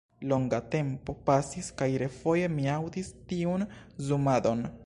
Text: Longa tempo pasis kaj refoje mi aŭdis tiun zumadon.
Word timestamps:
Longa 0.29 0.59
tempo 0.75 1.13
pasis 1.27 1.69
kaj 1.81 1.89
refoje 2.05 2.49
mi 2.57 2.69
aŭdis 2.79 3.15
tiun 3.33 3.71
zumadon. 4.11 4.71